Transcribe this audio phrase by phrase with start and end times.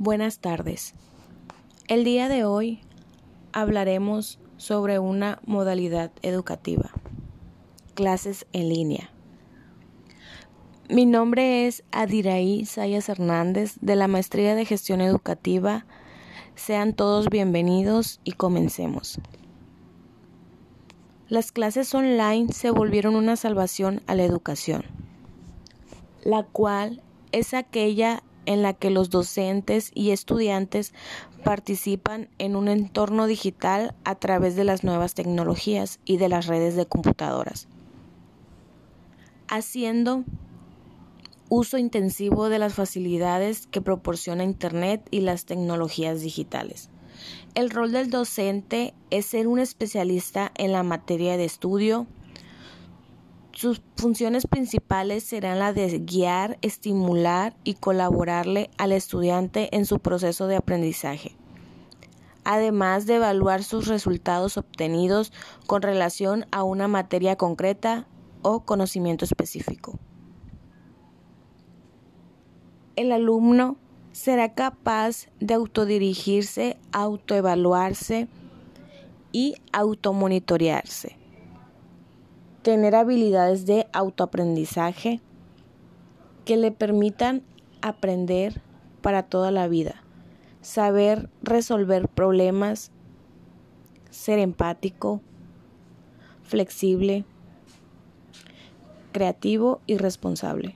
[0.00, 0.94] Buenas tardes.
[1.88, 2.82] El día de hoy
[3.52, 6.92] hablaremos sobre una modalidad educativa,
[7.94, 9.10] clases en línea.
[10.88, 15.84] Mi nombre es Adiraí Sayas Hernández de la Maestría de Gestión Educativa.
[16.54, 19.20] Sean todos bienvenidos y comencemos.
[21.28, 24.84] Las clases online se volvieron una salvación a la educación,
[26.22, 30.94] la cual es aquella en la que los docentes y estudiantes
[31.44, 36.74] participan en un entorno digital a través de las nuevas tecnologías y de las redes
[36.74, 37.68] de computadoras,
[39.48, 40.24] haciendo
[41.50, 46.88] uso intensivo de las facilidades que proporciona Internet y las tecnologías digitales.
[47.54, 52.06] El rol del docente es ser un especialista en la materia de estudio,
[53.58, 60.46] sus funciones principales serán la de guiar, estimular y colaborarle al estudiante en su proceso
[60.46, 61.34] de aprendizaje,
[62.44, 65.32] además de evaluar sus resultados obtenidos
[65.66, 68.06] con relación a una materia concreta
[68.42, 69.98] o conocimiento específico.
[72.94, 73.76] El alumno
[74.12, 78.28] será capaz de autodirigirse, autoevaluarse
[79.32, 81.18] y automonitorearse
[82.62, 85.20] tener habilidades de autoaprendizaje
[86.44, 87.42] que le permitan
[87.82, 88.60] aprender
[89.02, 90.02] para toda la vida,
[90.60, 92.90] saber resolver problemas,
[94.10, 95.20] ser empático,
[96.42, 97.24] flexible,
[99.12, 100.74] creativo y responsable.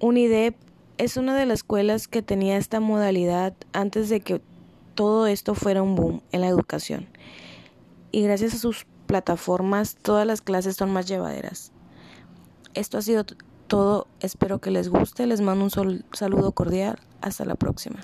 [0.00, 0.54] UNIDEP
[0.98, 4.40] es una de las escuelas que tenía esta modalidad antes de que
[4.94, 7.06] todo esto fuera un boom en la educación.
[8.12, 11.72] Y gracias a sus plataformas, todas las clases son más llevaderas.
[12.74, 13.24] Esto ha sido
[13.66, 18.00] todo, espero que les guste, les mando un saludo cordial, hasta la próxima.